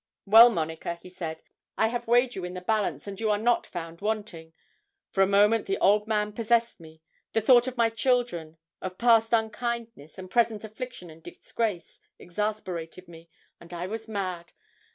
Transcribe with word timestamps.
'"Well, 0.25 0.49
Monica," 0.49 0.95
he 0.95 1.09
said, 1.11 1.43
"I 1.77 1.89
have 1.89 2.07
weighed 2.07 2.33
you 2.33 2.43
in 2.43 2.55
the 2.55 2.61
balance, 2.61 3.05
and 3.05 3.19
you 3.19 3.29
are 3.29 3.37
not 3.37 3.67
found 3.67 4.01
wanting. 4.01 4.51
For 5.11 5.21
a 5.21 5.27
moment 5.27 5.67
the 5.67 5.77
old 5.77 6.07
man 6.07 6.33
possessed 6.33 6.79
me: 6.79 7.03
the 7.33 7.39
thought 7.41 7.67
of 7.67 7.77
my 7.77 7.91
children, 7.91 8.57
of 8.81 8.97
past 8.97 9.31
unkindness, 9.31 10.17
and 10.17 10.31
present 10.31 10.63
affliction 10.63 11.11
and 11.11 11.21
disgrace, 11.21 11.99
exasperated 12.17 13.07
me, 13.07 13.29
and 13.59 13.71
I 13.75 13.85
was 13.85 14.07
mad. 14.07 14.53